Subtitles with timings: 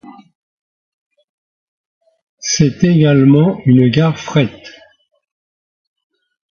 [2.39, 4.63] C'est également une gare Fret.